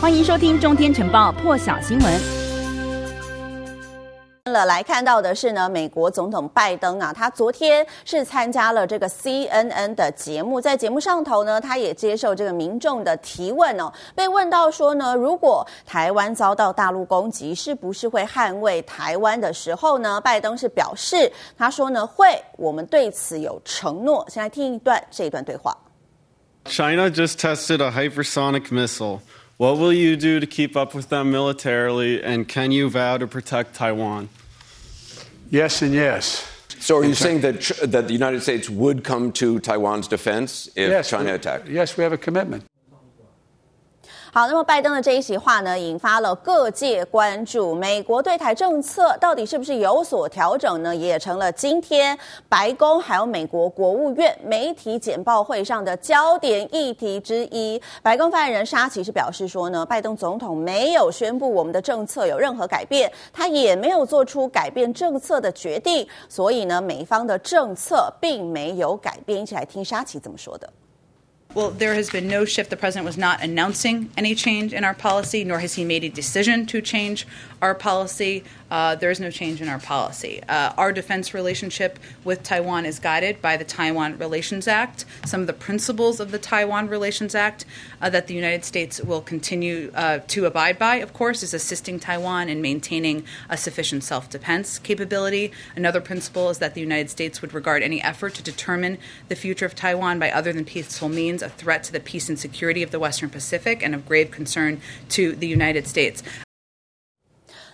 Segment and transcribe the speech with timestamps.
[0.00, 2.20] 欢迎收听《中天晨报》破晓新闻。
[4.44, 24.24] 了来看到的是呢，美国总统拜登啊，他昨天是参加了这个 CNN 的节目，在节目上头呢，他也接受这个民众的提问哦，被问到说呢，如果台湾遭到大陆攻击，是不是会捍卫台湾的时候呢，拜登是表示，他说呢会，我们对此有承诺。
[24.30, 25.76] 先来听一段这一段对话。
[26.66, 29.18] China just tested a hypersonic missile.
[29.58, 32.22] What will you do to keep up with them militarily?
[32.22, 34.28] And can you vow to protect Taiwan?
[35.50, 36.48] Yes and yes.
[36.78, 40.90] So are you saying that that the United States would come to Taiwan's defense if
[40.90, 41.66] yes, China attacked?
[41.66, 42.66] Yes, we have a commitment.
[44.30, 47.74] 好，那么拜登的这一席话呢，引发了各界关注。
[47.74, 50.94] 美国对台政策到底是不是有所调整呢？
[50.94, 57.80] 也成了今天白宫还有美国国务院媒体简报会上的焦点议题之一。
[58.02, 69.40] 白宫发言人沙奇是表示说呢，拜登总统没有宣布我们的政策有任何改变，他也没有做出改变政策的决定，所以呢，美方的政策并没有改变。
[69.40, 70.68] 一起来听沙奇怎么说的。
[71.54, 72.68] Well, there has been no shift.
[72.68, 76.08] The president was not announcing any change in our policy, nor has he made a
[76.10, 77.26] decision to change
[77.62, 78.44] our policy.
[78.70, 80.42] Uh, there is no change in our policy.
[80.48, 85.04] Uh, our defense relationship with Taiwan is guided by the Taiwan Relations Act.
[85.24, 87.64] Some of the principles of the Taiwan Relations Act
[88.00, 91.98] uh, that the United States will continue uh, to abide by, of course, is assisting
[91.98, 95.52] Taiwan in maintaining a sufficient self defense capability.
[95.74, 99.66] Another principle is that the United States would regard any effort to determine the future
[99.66, 102.90] of Taiwan by other than peaceful means a threat to the peace and security of
[102.90, 104.80] the Western Pacific and of grave concern
[105.10, 106.22] to the United States.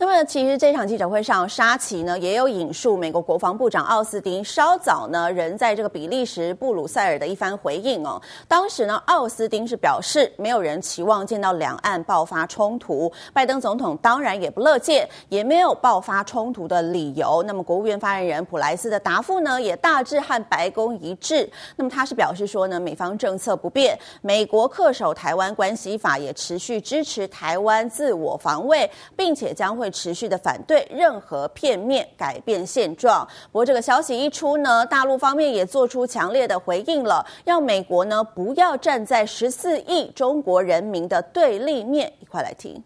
[0.00, 8.22] 那么，其实这场记者会上，沙奇呢也有引述美国国防部长奥斯汀稍早呢人在这个比利时布鲁塞尔的一番回应哦。
[8.46, 17.42] 当时呢，奥斯汀是表示，没有人期望见到两岸爆发冲突，拜登总统当然也不乐见，也没有爆发冲突的理由。
[17.44, 21.50] 那么，国务院发言人普莱斯的答复呢，也大致和白宫一致。
[21.74, 29.87] 那么，他是表示说呢，美方政策不变，美国恪守台湾关系法，也持续支持台湾自我防卫，并且将会。
[29.90, 33.26] 持续的反对任何片面改变现状。
[33.52, 42.12] 不过这个消息一出呢，大陆方面也做出强烈的回应了，要美国呢不要站在十四亿中国人民的对立面。
[42.20, 42.82] 一块来听，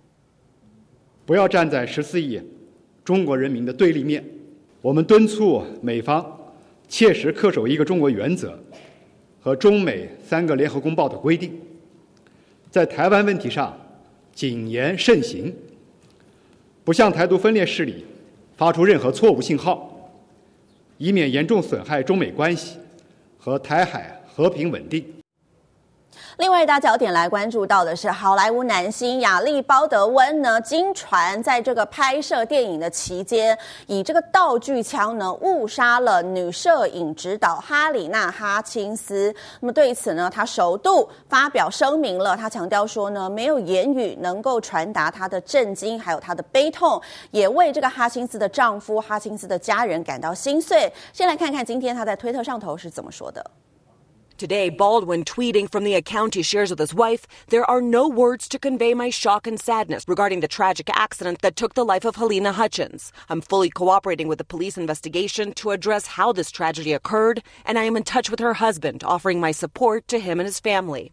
[1.25, 2.41] 不要站在十四亿
[3.05, 4.25] 中国人民的对立面。
[4.81, 6.25] 我们敦促美方
[6.89, 8.59] 切实恪守一个中国原则
[9.41, 11.53] 和中美三个联合公报的规定，
[12.71, 13.77] 在台湾问题上
[14.35, 15.55] 谨言慎行。
[16.85, 18.05] 不向台独分裂势力
[18.57, 20.11] 发出任何错误信号，
[20.99, 22.77] 以免严重损害中美关系
[23.39, 25.05] 和台海和平稳定。
[26.39, 33.57] 另外一大焦点来关注到的是，好莱坞男星亚历鲍德温呢，经传在这个拍摄电影的期间，
[33.87, 39.35] 以这个道具枪呢误杀了女摄影指导哈里娜哈钦斯。
[39.61, 47.01] 那么对此呢，他首度发表声明了，他强调说呢，没有言语能够传达他的震惊，还有他的悲痛，
[47.31, 50.93] 也为这个哈钦斯的丈夫、哈钦斯的家人感到心碎。
[51.13, 53.45] 先来看看今天他在推特上头是怎么说的。
[54.37, 58.59] Today, Baldwin tweeting from the account he shares with his wife, There are no words to
[58.59, 62.53] convey my shock and sadness regarding the tragic accident that took the life of Helena
[62.53, 63.13] Hutchins.
[63.29, 67.85] I'm fully cooperating with the police investigation to address how this tragedy occurred, and I
[67.85, 71.13] am in touch with her husband, offering my support to him and his family.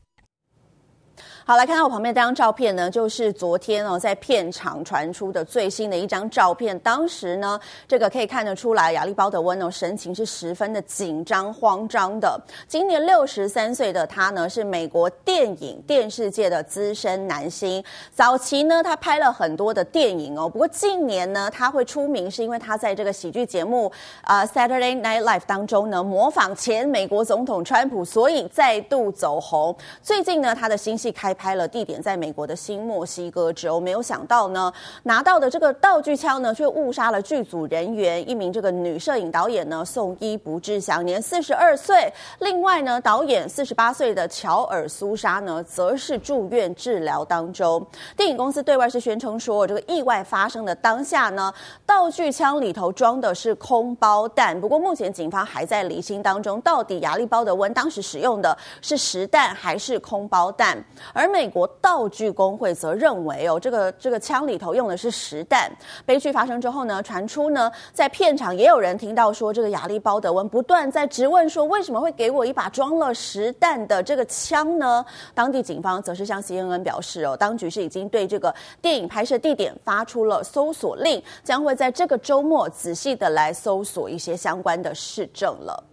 [1.49, 6.77] 好，来看到我旁边这张照片呢，就是昨天哦，在片场传出的最新的一张照片。
[6.81, 12.39] 当时呢，这个可以看得出来，亚历鲍德温哦，神情是十分的紧张、慌张的。
[12.67, 17.83] 今年六十三岁的他呢，是美国电影电视界的资深男星。
[18.13, 29.75] 早期呢，他拍了很多的电影哦，不过近年呢，他会出名是因为他在这个喜剧节目啊、《Saturday Night Live》当中呢，模仿前美国总统川普，所以再度走红。
[30.03, 33.79] 最近呢，他的新戏开拍了，地点在美国的新墨西哥州。
[33.79, 34.71] 没有想到呢，
[35.03, 42.11] 拿到的这个道具枪呢，却误杀了剧组人员，一名这个女摄影导演呢，送医不治，享年四十二岁。
[42.39, 47.81] 另外呢，导演四十八岁的乔尔苏莎呢，则是住院治疗当中。
[48.17, 51.53] 电影公司对外是宣称说，这个意外发生的当下呢，
[51.85, 54.59] 道具枪里头装的是空包弹。
[54.59, 60.77] 不过目前警方还在厘清当中，到底亚历鲍德温当时使用的是实弹还是空包弹。
[61.19, 65.69] 而美国道具工会则认为哦，这个这个枪里头用的是实弹。
[66.05, 75.05] 悲剧发生之后呢，传出呢，在片场也有人听到说，这个亚历鲍德温不断在质问说，为什么会给我一把装了实弹的这个枪呢？
[75.33, 85.83] 当地警方则是向 CNN 表示哦，当局是已经对这个电影拍摄地点发出了搜索令，将会在这个周末仔细的来搜索一些相关的事证了。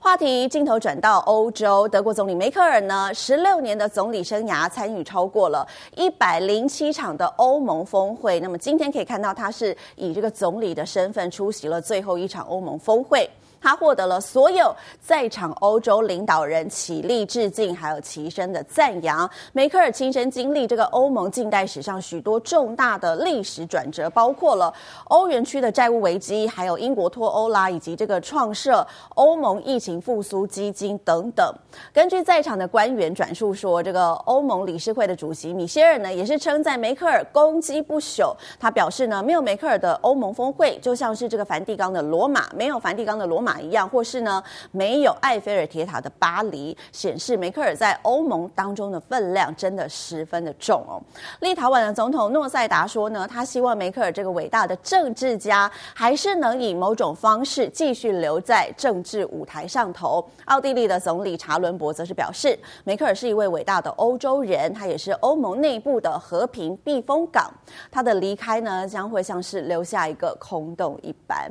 [0.00, 5.66] 话题镜头转到欧洲，德国总理梅克尔呢，十六年的总理生涯参与超过了
[5.96, 8.38] 一百零七场的欧盟峰会。
[8.40, 13.28] 那么今天可以看到，他是以这个总理的身份出席了最后一场欧盟峰会。
[13.66, 19.28] 他获得了所有在场欧洲领导人起立致敬，还有齐声的赞扬。
[19.52, 24.72] 梅克尔亲身经历这个欧盟近代史上许多重大的历史转折，包括了
[25.06, 28.86] 欧元区的债务危机，还有英国脱欧啦，以及这个创设
[29.16, 31.52] 欧盟疫情复苏基金等等。
[31.92, 38.32] 根据在场的官员转述说，这个欧盟理事会的主席米歇尔呢，也是称赞梅克尔攻击不朽。
[38.60, 43.55] 他表示呢，没有梅克尔的欧盟峰会，就像是这个梵蒂冈的罗马，没有梵蒂冈的罗马。
[43.60, 51.02] 一样，或是呢，没有埃菲尔铁塔的巴黎，显示梅克尔在欧盟当中的分量真的十分的重哦。
[51.40, 60.26] 立陶宛的总统诺塞达说呢，他希望梅克尔这个伟大的政治家，还是能以某种方式继续留在政治舞台上头。
[60.46, 67.50] 奥地利的总理查伦伯则是表示，梅克尔是一位伟大的欧洲人，他也是欧盟内部的和平避风港。
[67.90, 71.50] 他的离开呢，将会像是留下一个空洞一般。